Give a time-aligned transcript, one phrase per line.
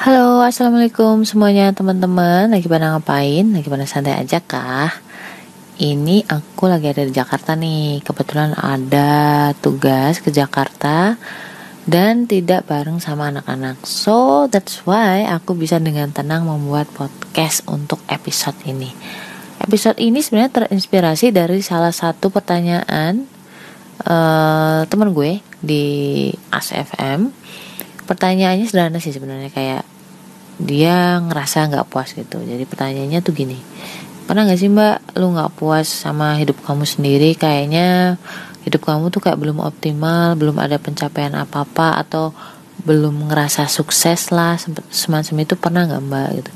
[0.00, 2.48] Halo, assalamualaikum semuanya teman-teman.
[2.48, 3.44] Lagi pada ngapain?
[3.52, 4.88] Lagi pada santai aja kah?
[5.76, 8.00] Ini aku lagi ada di Jakarta nih.
[8.00, 11.20] Kebetulan ada tugas ke Jakarta
[11.84, 13.84] dan tidak bareng sama anak-anak.
[13.84, 18.88] So that's why aku bisa dengan tenang membuat podcast untuk episode ini.
[19.60, 23.28] Episode ini sebenarnya terinspirasi dari salah satu pertanyaan
[24.08, 25.84] uh, teman gue di
[26.48, 27.36] ASFM
[28.10, 29.89] pertanyaannya sederhana sih sebenarnya kayak
[30.60, 32.38] dia ngerasa nggak puas gitu.
[32.40, 33.58] Jadi pertanyaannya tuh gini
[34.30, 37.34] pernah nggak sih mbak lu nggak puas sama hidup kamu sendiri?
[37.34, 38.14] Kayaknya
[38.62, 42.30] hidup kamu tuh kayak belum optimal belum ada pencapaian apa apa atau
[42.86, 44.54] belum ngerasa sukses lah
[44.94, 46.28] semacam itu pernah nggak mbak?
[46.38, 46.52] Gitu.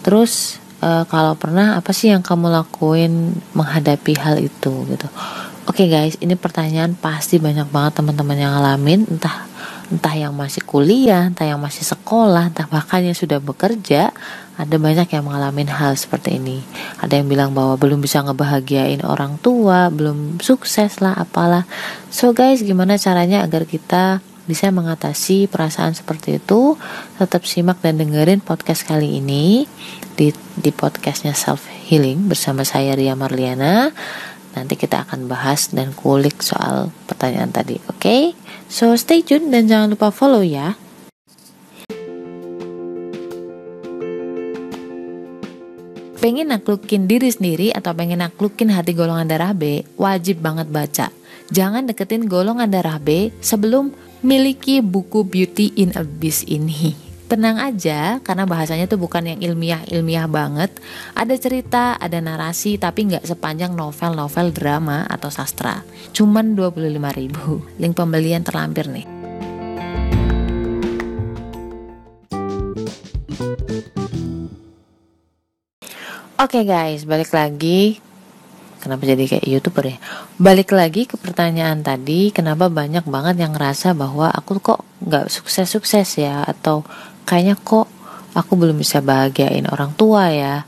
[0.00, 4.72] Terus e, kalau pernah apa sih yang kamu lakuin menghadapi hal itu?
[4.88, 5.04] Gitu.
[5.68, 9.44] Oke okay guys, ini pertanyaan pasti banyak banget teman-teman yang ngalamin entah
[9.90, 14.14] entah yang masih kuliah, entah yang masih sekolah, entah bahkan yang sudah bekerja,
[14.54, 16.62] ada banyak yang mengalami hal seperti ini.
[17.02, 21.66] Ada yang bilang bahwa belum bisa ngebahagiain orang tua, belum sukses lah, apalah.
[22.08, 26.78] So guys, gimana caranya agar kita bisa mengatasi perasaan seperti itu?
[27.18, 29.66] Tetap simak dan dengerin podcast kali ini
[30.14, 33.90] di di podcastnya Self Healing bersama saya Ria Marliana.
[34.50, 38.02] Nanti kita akan bahas dan kulik soal pertanyaan tadi, oke?
[38.02, 38.34] Okay?
[38.70, 40.78] So stay tune dan jangan lupa follow ya.
[46.22, 51.10] Pengen naklukin diri sendiri atau pengen naklukin hati golongan darah B, wajib banget baca.
[51.50, 53.90] Jangan deketin golongan darah B sebelum
[54.22, 60.74] miliki buku Beauty in Abyss ini tenang aja karena bahasanya tuh bukan yang ilmiah-ilmiah banget.
[61.14, 65.86] Ada cerita, ada narasi tapi nggak sepanjang novel-novel drama atau sastra.
[66.10, 67.62] Cuman 25 ribu.
[67.78, 69.06] Link pembelian terlampir nih.
[76.40, 78.00] Oke okay guys, balik lagi
[78.80, 79.96] kenapa jadi kayak youtuber ya
[80.40, 85.68] balik lagi ke pertanyaan tadi kenapa banyak banget yang ngerasa bahwa aku kok nggak sukses
[85.68, 86.82] sukses ya atau
[87.30, 87.86] kayaknya kok
[88.34, 90.66] aku belum bisa bahagiain orang tua ya.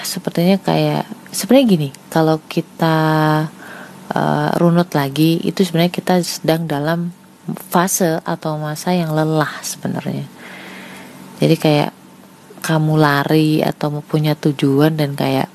[0.00, 2.96] Sepertinya kayak sebenarnya gini kalau kita
[4.08, 7.12] uh, runut lagi itu sebenarnya kita sedang dalam
[7.68, 10.24] fase atau masa yang lelah sebenarnya.
[11.36, 11.90] Jadi kayak
[12.64, 15.52] kamu lari atau punya tujuan dan kayak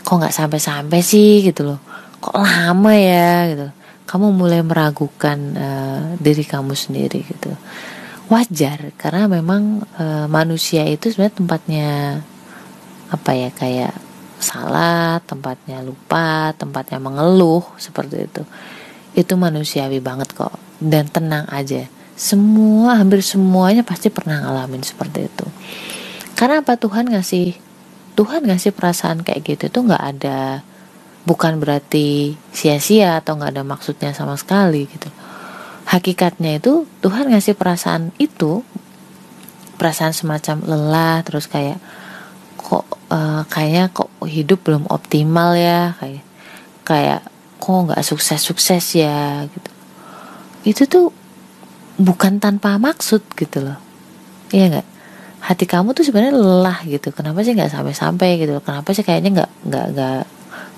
[0.00, 1.44] kok nggak sampai-sampai sih?
[1.44, 1.80] gitu loh.
[2.24, 3.52] Kok lama ya?
[3.52, 3.68] gitu.
[4.08, 7.52] Kamu mulai meragukan uh, diri kamu sendiri gitu
[8.28, 11.90] wajar karena memang e, manusia itu sebenarnya tempatnya
[13.08, 13.94] apa ya kayak
[14.38, 18.42] salah, tempatnya lupa, tempatnya mengeluh seperti itu.
[19.16, 21.88] Itu manusiawi banget kok dan tenang aja.
[22.14, 25.46] Semua hampir semuanya pasti pernah ngalamin seperti itu.
[26.38, 27.58] Karena apa Tuhan ngasih
[28.18, 30.66] Tuhan ngasih perasaan kayak gitu itu nggak ada
[31.22, 35.06] bukan berarti sia-sia atau nggak ada maksudnya sama sekali gitu
[35.88, 38.60] hakikatnya itu Tuhan ngasih perasaan itu
[39.80, 41.80] perasaan semacam lelah terus kayak
[42.60, 46.24] kok uh, kayaknya kok hidup belum optimal ya kayak
[46.84, 47.20] kayak
[47.56, 49.70] kok nggak sukses sukses ya gitu.
[50.68, 51.06] Itu tuh
[51.96, 53.78] bukan tanpa maksud gitu loh.
[54.52, 54.88] Iya nggak?
[55.38, 57.08] Hati kamu tuh sebenarnya lelah gitu.
[57.16, 60.22] Kenapa sih nggak sampai sampai gitu kenapa sih kayaknya nggak nggak nggak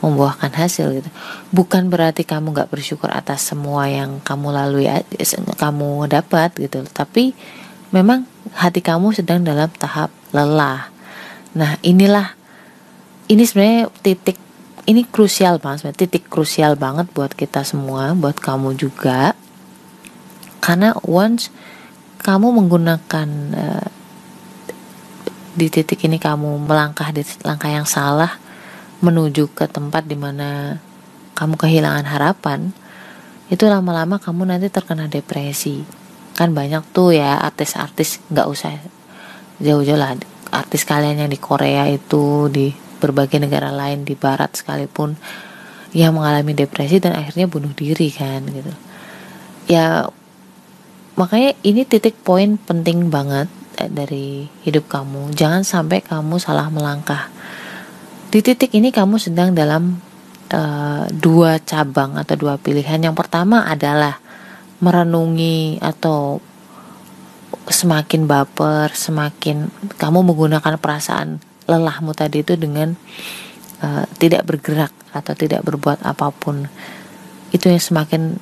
[0.01, 1.11] membuahkan hasil gitu.
[1.53, 4.89] Bukan berarti kamu nggak bersyukur atas semua yang kamu lalui
[5.57, 6.85] kamu dapat gitu.
[6.89, 7.37] Tapi
[7.93, 8.25] memang
[8.57, 10.89] hati kamu sedang dalam tahap lelah.
[11.53, 12.33] Nah inilah
[13.29, 14.41] ini sebenarnya titik
[14.89, 19.37] ini krusial banget titik krusial banget buat kita semua buat kamu juga.
[20.61, 21.53] Karena once
[22.21, 23.89] kamu menggunakan uh,
[25.57, 28.50] di titik ini kamu melangkah di langkah yang salah
[29.01, 30.77] menuju ke tempat di mana
[31.37, 32.73] kamu kehilangan harapan
[33.51, 35.83] itu lama-lama kamu nanti terkena depresi.
[36.39, 38.79] Kan banyak tuh ya artis-artis nggak usah
[39.59, 40.15] jauh-jauh lah.
[40.55, 42.71] Artis kalian yang di Korea itu di
[43.01, 45.17] berbagai negara lain di Barat sekalipun
[45.91, 48.73] yang mengalami depresi dan akhirnya bunuh diri kan gitu.
[49.67, 50.07] Ya
[51.19, 55.35] makanya ini titik poin penting banget eh, dari hidup kamu.
[55.35, 57.40] Jangan sampai kamu salah melangkah
[58.31, 59.99] di titik ini kamu sedang dalam
[60.55, 63.03] uh, dua cabang atau dua pilihan.
[63.03, 64.23] Yang pertama adalah
[64.79, 66.39] merenungi atau
[67.67, 69.67] semakin baper, semakin
[69.99, 72.95] kamu menggunakan perasaan lelahmu tadi itu dengan
[73.83, 76.71] uh, tidak bergerak atau tidak berbuat apa pun.
[77.51, 78.39] Itu yang semakin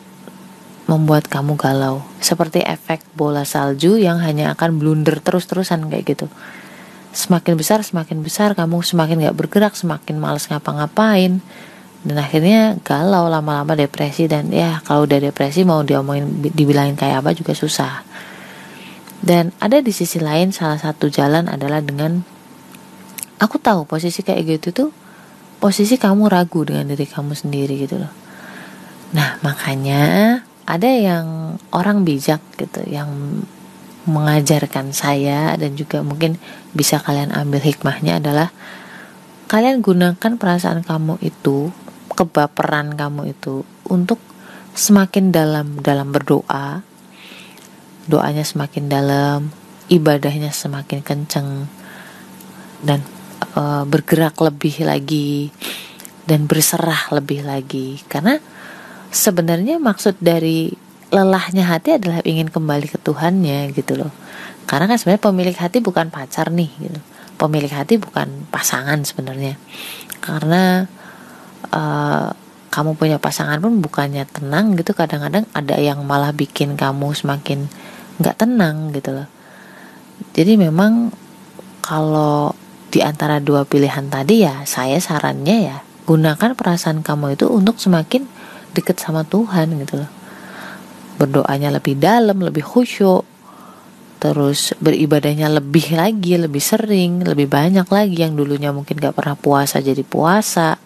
[0.85, 6.27] membuat kamu galau seperti efek bola salju yang hanya akan blunder terus-terusan kayak gitu
[7.13, 8.53] semakin besar semakin besar.
[8.53, 11.41] Kamu semakin gak bergerak semakin males ngapa-ngapain.
[11.99, 14.31] Dan akhirnya galau lama-lama depresi.
[14.31, 18.07] Dan ya kalau udah depresi mau diomongin dibilangin kayak apa juga susah.
[19.19, 22.23] Dan ada di sisi lain salah satu jalan adalah dengan
[23.43, 24.91] aku tahu posisi kayak gitu tuh
[25.59, 28.13] posisi kamu ragu dengan diri kamu sendiri gitu loh.
[29.15, 30.39] Nah makanya
[30.69, 33.43] ada yang orang bijak gitu yang
[34.09, 36.41] mengajarkan saya dan juga mungkin
[36.73, 38.49] bisa kalian ambil hikmahnya adalah
[39.49, 41.73] kalian gunakan perasaan kamu itu
[42.17, 44.19] kebaperan kamu itu untuk
[44.75, 46.83] semakin dalam dalam berdoa.
[48.09, 49.53] Doanya semakin dalam
[49.93, 51.69] ibadahnya semakin kenceng
[52.81, 53.05] dan
[53.53, 55.53] e, bergerak lebih lagi
[56.25, 58.01] dan berserah lebih lagi.
[58.09, 58.41] Karena
[59.13, 64.13] sebenarnya maksud dari lelahnya hati adalah ingin kembali ke Tuhannya gitu loh.
[64.69, 67.01] Karena kan sebenarnya pemilik hati bukan pacar nih gitu.
[67.41, 69.57] Pemilik hati bukan pasangan sebenarnya.
[70.21, 70.85] Karena
[71.73, 72.29] uh,
[72.69, 74.93] kamu punya pasangan pun bukannya tenang gitu.
[74.93, 77.73] Kadang-kadang ada yang malah bikin kamu semakin
[78.21, 79.29] nggak tenang gitu loh.
[80.37, 81.09] Jadi memang
[81.81, 82.53] kalau
[82.93, 85.77] di antara dua pilihan tadi ya saya sarannya ya
[86.09, 88.25] gunakan perasaan kamu itu untuk semakin
[88.73, 90.18] deket sama Tuhan gitu loh
[91.19, 93.27] berdoanya lebih dalam lebih khusyuk
[94.19, 99.79] terus beribadahnya lebih lagi lebih sering lebih banyak lagi yang dulunya mungkin gak pernah puasa
[99.79, 100.79] jadi puasa.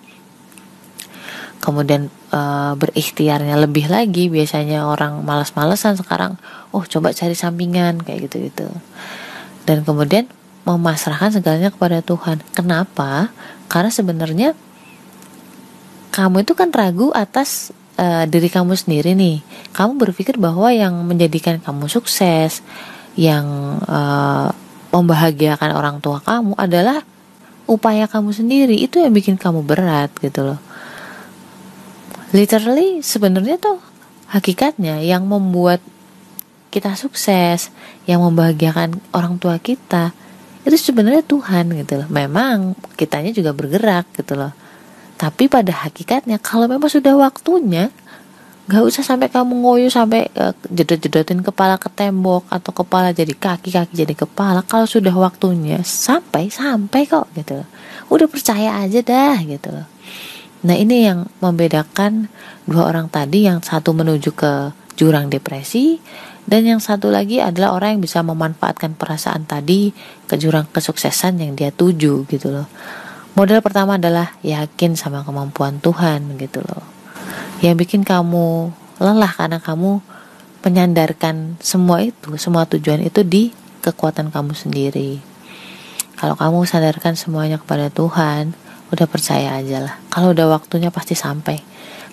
[1.63, 2.41] Kemudian e,
[2.75, 6.35] berikhtiarnya lebih lagi biasanya orang malas-malesan sekarang
[6.75, 8.67] oh coba cari sampingan kayak gitu gitu
[9.63, 10.27] dan kemudian
[10.63, 12.43] memasrahkan segalanya kepada Tuhan.
[12.55, 13.35] Kenapa?
[13.67, 14.55] Karena sebenarnya
[16.13, 19.43] kamu itu kan ragu atas uh, diri kamu sendiri nih.
[19.75, 22.65] Kamu berpikir bahwa yang menjadikan kamu sukses
[23.19, 24.49] yang uh,
[24.93, 27.05] membahagiakan orang tua kamu adalah
[27.69, 28.77] upaya kamu sendiri.
[28.81, 30.61] Itu yang bikin kamu berat gitu loh.
[32.33, 33.81] Literally sebenarnya tuh
[34.33, 35.85] hakikatnya yang membuat
[36.73, 37.69] kita sukses
[38.09, 40.17] yang membahagiakan orang tua kita
[40.65, 42.09] itu sebenarnya Tuhan gitu loh.
[42.09, 44.62] Memang kitanya juga bergerak gitu loh
[45.23, 47.95] tapi pada hakikatnya kalau memang sudah waktunya
[48.63, 53.75] Gak usah sampai kamu ngoyo sampai uh, jedot-jedotin kepala ke tembok atau kepala jadi kaki
[53.75, 54.63] kaki jadi kepala.
[54.63, 57.59] Kalau sudah waktunya sampai sampai kok gitu
[58.13, 59.73] udah percaya aja dah gitu
[60.63, 62.29] nah ini yang membedakan
[62.69, 65.99] dua orang tadi yang satu menuju ke jurang depresi
[66.47, 69.91] dan yang satu lagi adalah orang yang bisa memanfaatkan perasaan tadi
[70.29, 72.69] ke jurang kesuksesan yang dia tuju gitu loh
[73.33, 76.85] Modal pertama adalah yakin sama kemampuan Tuhan gitu loh.
[77.65, 78.69] Yang bikin kamu
[79.01, 80.05] lelah karena kamu
[80.61, 83.49] menyandarkan semua itu, semua tujuan itu di
[83.81, 85.25] kekuatan kamu sendiri.
[86.21, 88.53] Kalau kamu sadarkan semuanya kepada Tuhan,
[88.93, 89.97] udah percaya aja lah.
[90.13, 91.57] Kalau udah waktunya pasti sampai.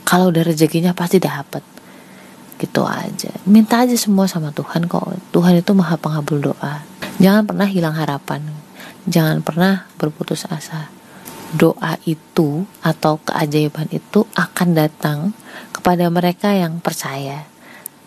[0.08, 1.68] Kalau udah rezekinya pasti dapat.
[2.56, 3.36] Gitu aja.
[3.44, 5.20] Minta aja semua sama Tuhan kok.
[5.36, 6.80] Tuhan itu maha pengabul doa.
[7.20, 8.40] Jangan pernah hilang harapan.
[9.04, 10.99] Jangan pernah berputus asa
[11.56, 15.20] doa itu atau keajaiban itu akan datang
[15.74, 17.50] kepada mereka yang percaya.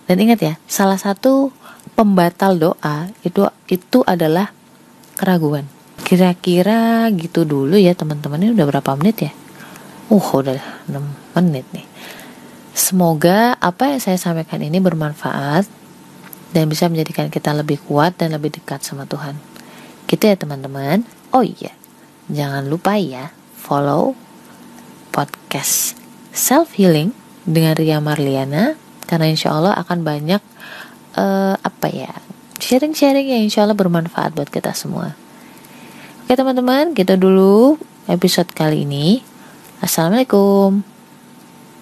[0.06, 1.50] Dan ingat ya, salah satu
[1.98, 4.54] pembatal doa itu itu adalah
[5.18, 5.66] keraguan.
[6.02, 9.32] Kira-kira gitu dulu ya teman-teman ini udah berapa menit ya?
[10.12, 10.58] Uh, udah
[10.90, 10.98] 6
[11.38, 11.86] menit nih.
[12.72, 15.64] Semoga apa yang saya sampaikan ini bermanfaat
[16.52, 19.38] dan bisa menjadikan kita lebih kuat dan lebih dekat sama Tuhan.
[20.04, 21.06] Gitu ya teman-teman.
[21.32, 21.72] Oh iya,
[22.28, 24.18] jangan lupa ya follow
[25.14, 25.94] podcast
[26.34, 27.14] self healing
[27.46, 28.74] dengan Ria Marliana
[29.06, 30.42] karena insya Allah akan banyak
[31.14, 32.10] uh, apa ya
[32.58, 35.14] sharing-sharing yang insya Allah bermanfaat buat kita semua.
[36.26, 37.78] Oke teman-teman, kita dulu
[38.10, 39.22] episode kali ini.
[39.82, 40.91] Assalamualaikum.